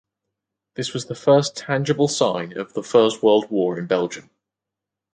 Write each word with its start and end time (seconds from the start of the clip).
This 0.73 0.95
was 0.95 1.05
the 1.05 1.13
first 1.13 1.55
tangible 1.55 2.07
sign 2.07 2.57
of 2.57 2.73
the 2.73 2.81
First 2.81 3.21
World 3.21 3.51
War 3.51 3.77
in 3.77 3.85
Belgium. 3.85 4.31